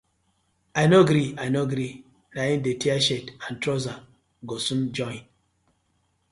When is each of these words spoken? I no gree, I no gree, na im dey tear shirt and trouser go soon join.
I 0.73 0.87
no 0.87 1.03
gree, 1.03 1.35
I 1.37 1.45
no 1.55 1.61
gree, 1.71 1.93
na 2.35 2.41
im 2.53 2.61
dey 2.63 2.75
tear 2.81 2.99
shirt 2.99 3.27
and 3.45 3.61
trouser 3.61 3.97
go 4.47 4.57
soon 4.57 4.91
join. 4.91 5.21